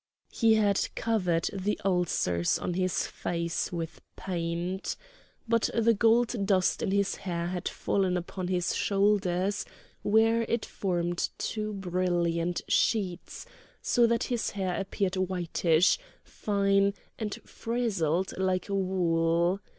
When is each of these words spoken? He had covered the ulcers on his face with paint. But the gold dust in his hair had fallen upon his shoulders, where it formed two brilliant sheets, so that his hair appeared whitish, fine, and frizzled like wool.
He 0.31 0.55
had 0.55 0.89
covered 0.95 1.47
the 1.53 1.79
ulcers 1.85 2.57
on 2.57 2.73
his 2.73 3.05
face 3.05 3.71
with 3.71 4.01
paint. 4.15 4.95
But 5.47 5.69
the 5.75 5.93
gold 5.93 6.47
dust 6.47 6.81
in 6.81 6.89
his 6.89 7.17
hair 7.17 7.45
had 7.49 7.67
fallen 7.69 8.17
upon 8.17 8.47
his 8.47 8.73
shoulders, 8.75 9.63
where 10.01 10.41
it 10.49 10.65
formed 10.65 11.29
two 11.37 11.73
brilliant 11.73 12.63
sheets, 12.67 13.45
so 13.83 14.07
that 14.07 14.23
his 14.23 14.49
hair 14.49 14.75
appeared 14.79 15.17
whitish, 15.17 15.99
fine, 16.23 16.95
and 17.19 17.35
frizzled 17.45 18.35
like 18.39 18.69
wool. 18.69 19.59